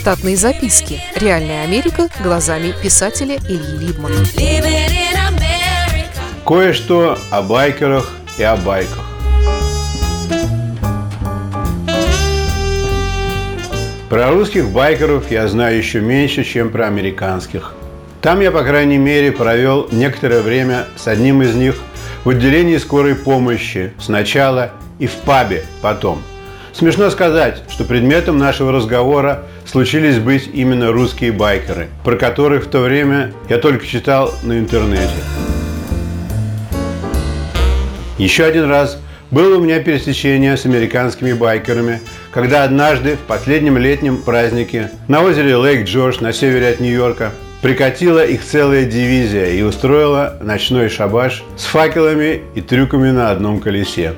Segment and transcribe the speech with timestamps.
[0.00, 0.98] Штатные записки.
[1.14, 4.16] Реальная Америка глазами писателя Ильи Либмана.
[6.46, 9.04] Кое-что о байкерах и о байках.
[14.08, 17.74] Про русских байкеров я знаю еще меньше, чем про американских.
[18.22, 21.76] Там я, по крайней мере, провел некоторое время с одним из них
[22.24, 26.22] в отделении скорой помощи сначала и в пабе потом.
[26.72, 32.80] Смешно сказать, что предметом нашего разговора случились быть именно русские байкеры, про которых в то
[32.80, 35.14] время я только читал на интернете.
[38.18, 38.98] Еще один раз
[39.30, 42.00] было у меня пересечение с американскими байкерами,
[42.32, 47.30] когда однажды в последнем летнем празднике на озере Лейк Джордж на севере от Нью-Йорка
[47.62, 54.14] прикатила их целая дивизия и устроила ночной шабаш с факелами и трюками на одном колесе.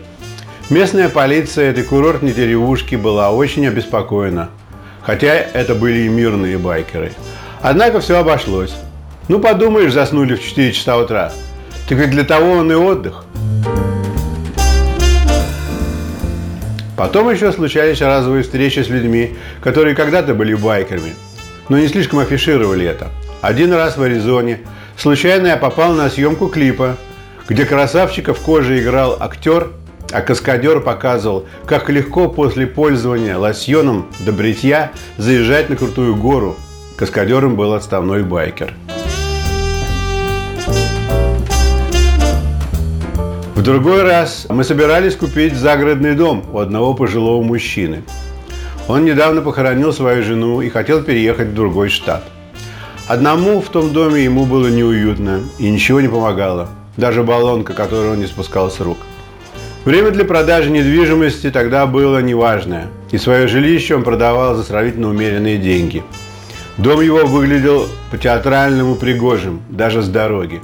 [0.71, 4.49] Местная полиция этой курортной деревушки была очень обеспокоена,
[5.03, 7.13] хотя это были и мирные байкеры.
[7.61, 8.75] Однако все обошлось.
[9.29, 11.33] Ну, подумаешь, заснули в 4 часа утра.
[11.89, 13.25] Так ведь для того он и отдых.
[16.97, 21.15] Потом еще случались разовые встречи с людьми, которые когда-то были байкерами,
[21.69, 23.09] но не слишком афишировали это.
[23.41, 24.61] Один раз в Аризоне
[24.97, 26.97] случайно я попал на съемку клипа,
[27.49, 29.71] где красавчика в коже играл актер,
[30.13, 36.57] а каскадер показывал, как легко после пользования лосьоном до бритья заезжать на крутую гору.
[36.97, 38.75] Каскадером был отставной байкер.
[43.55, 48.03] В другой раз мы собирались купить загородный дом у одного пожилого мужчины.
[48.89, 52.25] Он недавно похоронил свою жену и хотел переехать в другой штат.
[53.07, 56.69] Одному в том доме ему было неуютно и ничего не помогало.
[56.97, 58.99] Даже баллонка, которую он не спускал с рук.
[59.85, 65.59] Время для продажи недвижимости тогда было неважное, и свое жилище он продавал за сравнительно умеренные
[65.59, 66.05] деньги.
[66.79, 70.61] Дом его выглядел по-театральному пригожим, даже с дороги.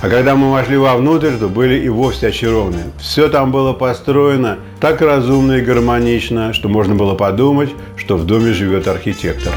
[0.00, 2.82] А когда мы вошли вовнутрь, то были и вовсе очарованы.
[2.98, 8.52] Все там было построено так разумно и гармонично, что можно было подумать, что в доме
[8.52, 9.52] живет архитектор.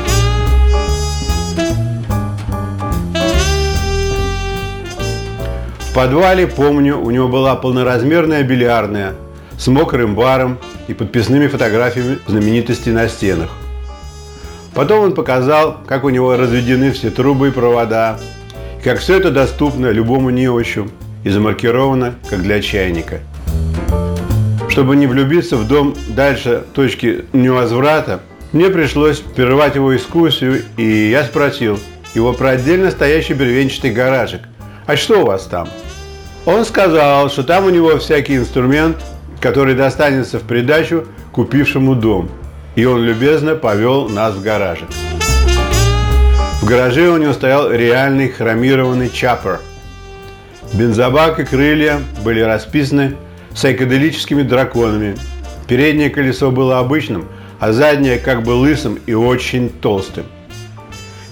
[5.97, 9.15] Подвале, помню, у него была полноразмерная бильярдная
[9.57, 13.49] с мокрым баром и подписными фотографиями знаменитостей на стенах.
[14.75, 18.19] Потом он показал, как у него разведены все трубы и провода,
[18.83, 20.87] как все это доступно любому неучу
[21.23, 23.21] и замаркировано, как для чайника.
[24.69, 28.19] Чтобы не влюбиться в дом дальше точки невозврата,
[28.51, 31.79] мне пришлось прервать его экскурсию, и я спросил
[32.13, 34.41] его про отдельно стоящий бревенчатый гаражик.
[34.87, 35.67] «А что у вас там?»
[36.45, 38.95] Он сказал, что там у него всякий инструмент,
[39.41, 42.29] который достанется в придачу купившему дом.
[42.75, 44.87] И он любезно повел нас в гаражик.
[46.61, 49.59] В гараже у него стоял реальный хромированный чаппер.
[50.73, 53.17] Бензобак и крылья были расписаны
[53.53, 55.17] сайкоделическими драконами.
[55.67, 57.27] Переднее колесо было обычным,
[57.59, 60.25] а заднее как бы лысым и очень толстым.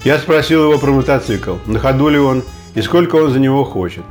[0.04, 2.44] Я спросил его про мотоцикл, на ходу ли он
[2.76, 4.04] и сколько он за него хочет.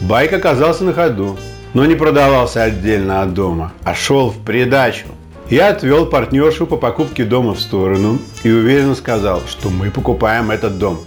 [0.00, 1.38] Байк оказался на ходу,
[1.72, 5.06] но не продавался отдельно от дома, а шел в придачу–
[5.50, 10.78] я отвел партнершу по покупке дома в сторону и уверенно сказал, что мы покупаем этот
[10.78, 10.98] дом.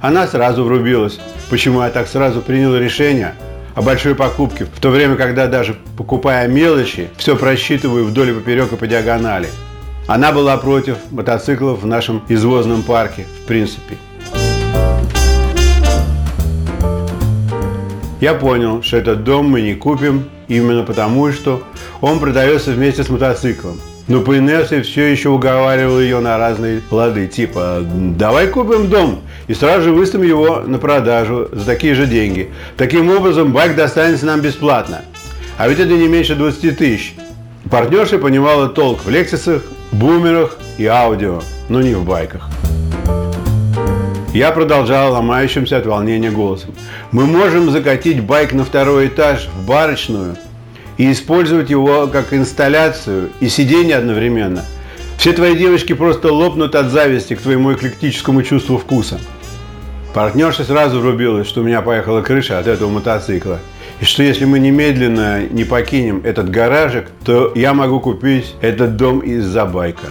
[0.00, 1.20] Она сразу врубилась,
[1.50, 3.34] почему я так сразу принял решение
[3.74, 8.72] о большой покупке, в то время, когда даже покупая мелочи, все просчитываю вдоль и поперек
[8.72, 9.48] и по диагонали.
[10.06, 13.98] Она была против мотоциклов в нашем извозном парке, в принципе.
[18.22, 21.64] Я понял, что этот дом мы не купим именно потому, что
[22.00, 23.80] он продается вместе с мотоциклом.
[24.06, 27.26] Но по инерции все еще уговаривал ее на разные лады.
[27.26, 32.52] Типа, давай купим дом и сразу же выставим его на продажу за такие же деньги.
[32.76, 35.00] Таким образом, байк достанется нам бесплатно.
[35.58, 37.16] А ведь это не меньше 20 тысяч.
[37.72, 42.48] Партнерша понимала толк в Лексусах, бумерах и аудио, но не в байках.
[44.32, 46.70] Я продолжал ломающимся от волнения голосом.
[47.10, 50.36] Мы можем закатить байк на второй этаж в барочную–
[50.96, 54.64] и использовать его как инсталляцию и сиденье одновременно.
[55.18, 59.18] Все твои девочки просто лопнут от зависти к твоему эклектическому чувству вкуса.
[60.14, 63.60] Партнерша сразу врубилась, что у меня поехала крыша от этого мотоцикла.
[64.00, 69.20] И что если мы немедленно не покинем этот гаражик, то я могу купить этот дом
[69.20, 70.08] из-за байка.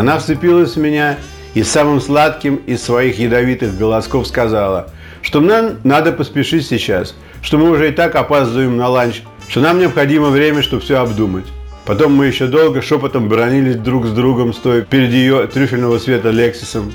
[0.00, 1.18] Она вцепилась в меня
[1.52, 4.88] и самым сладким из своих ядовитых голосков сказала,
[5.20, 9.20] что нам надо поспешить сейчас, что мы уже и так опаздываем на ланч,
[9.50, 11.44] что нам необходимо время, чтобы все обдумать.
[11.84, 16.94] Потом мы еще долго шепотом бронились друг с другом, стоя перед ее трюфельного цвета Лексисом,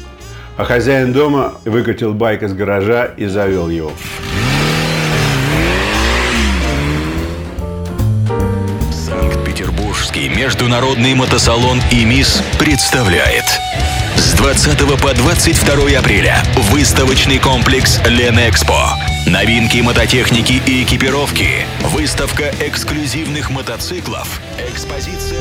[0.57, 3.91] а хозяин дома выкатил байк из гаража и завел его.
[9.55, 13.45] Санкт-Петербургский международный мотосалон «ИМИС» представляет
[14.17, 18.89] с 20 по 22 апреля выставочный комплекс «Ленэкспо».
[19.25, 21.65] Новинки мототехники и экипировки.
[21.83, 24.41] Выставка эксклюзивных мотоциклов.
[24.69, 25.39] Экспозиция.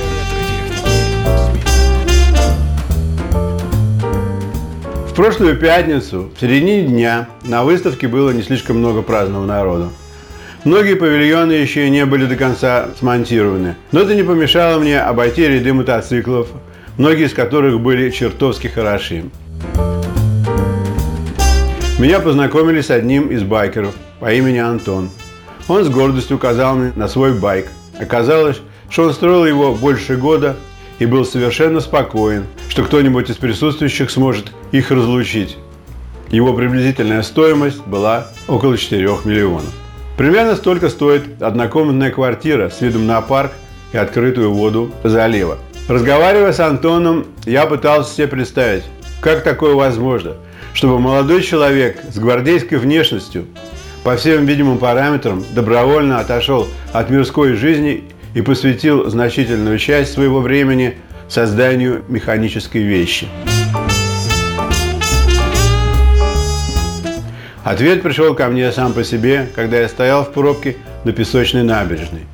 [5.09, 9.91] В прошлую пятницу, в середине дня, на выставке было не слишком много праздного народа.
[10.65, 15.75] Многие павильоны еще не были до конца смонтированы, но это не помешало мне обойти ряды
[15.75, 16.49] мотоциклов,
[16.97, 19.25] многие из которых были чертовски хороши.
[21.99, 25.11] Меня познакомили с одним из байкеров по имени Антон.
[25.69, 27.67] Он с гордостью указал мне на свой байк.
[28.01, 30.57] Оказалось, что он строил его больше года
[30.99, 35.59] и был совершенно спокоен, что кто-нибудь из присутствующих сможет их разлучить.
[36.31, 39.84] Его приблизительная стоимость была около 4 миллионов.
[40.17, 43.53] Примерно столько стоит однокомнатная квартира с видом на парк
[43.93, 45.59] и открытую воду залива.
[45.89, 48.85] Разговаривая с Антоном, я пытался себе представить,
[49.21, 50.35] как такое возможно–
[50.75, 53.47] чтобы молодой человек с гвардейской внешностью
[54.03, 60.99] по всем видимым параметрам добровольно отошел от мирской жизни и посвятил значительную часть своего времени
[61.29, 63.29] созданию механической вещи.
[67.65, 72.27] Ответ пришел ко мне сам по себе, когда я стоял в пробке на песочной набережной.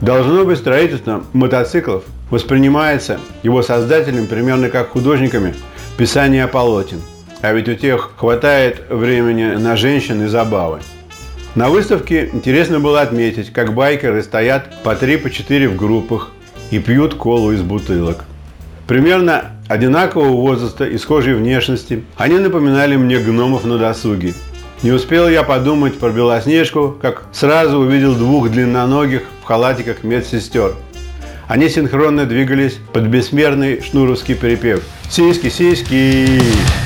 [0.00, 5.54] Должно быть, строительство мотоциклов воспринимается его создателем примерно как художниками
[5.96, 7.00] писание полотен–
[7.42, 10.78] а ведь у тех хватает времени на женщин и забавы.
[11.56, 16.30] На выставке интересно было отметить, как байкеры стоят по 3 по 4 в группах
[16.70, 18.24] и пьют колу из бутылок.
[18.86, 24.34] Примерно одинакового возраста и схожей внешности, они напоминали мне гномов на досуге.
[24.82, 30.74] Не успел я подумать про Белоснежку, как сразу увидел двух длинноногих в халатиках медсестер.
[31.46, 36.81] Они синхронно двигались под бессмерный шнуровский припев «Сиськи, сиськи!».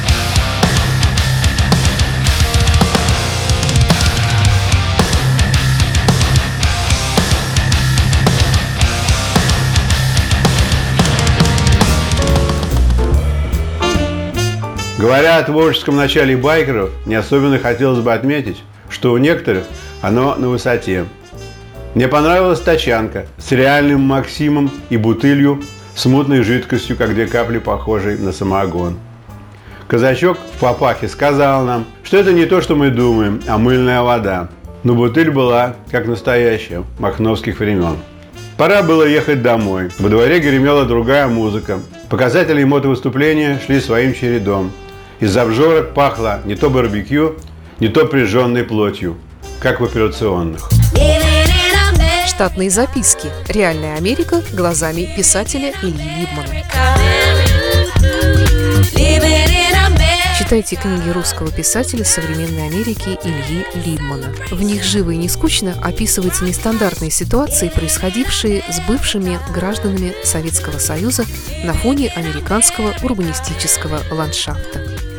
[14.98, 19.64] Говоря о творческом начале байкеров, не особенно хотелось бы отметить, что у некоторых
[20.00, 21.04] оно на высоте.
[21.94, 25.62] Мне понравилась тачанка с реальным Максимом и бутылью
[25.94, 28.98] с мутной жидкостью, как две капли, похожей на самогон.
[29.86, 34.48] Казачок в папахе сказал нам, что это не то, что мы думаем, а мыльная вода.
[34.82, 37.98] Но бутыль была, как настоящая, махновских времен.
[38.56, 39.90] Пора было ехать домой.
[39.98, 41.80] Во дворе гремела другая музыка.
[42.08, 44.72] Показатели мотовыступления шли своим чередом.
[45.18, 47.36] Из обжорок пахло не то барбекю,
[47.80, 49.16] не то прижженной плотью,
[49.60, 50.68] как в операционных.
[52.26, 53.30] Штатные записки.
[53.48, 56.62] Реальная Америка глазами писателя Ильи Либмана.
[60.38, 64.34] Читайте книги русского писателя современной Америки Ильи Либмана.
[64.50, 71.24] В них живо и не скучно описываются нестандартные ситуации, происходившие с бывшими гражданами Советского Союза
[71.64, 74.85] на фоне американского урбанистического ландшафта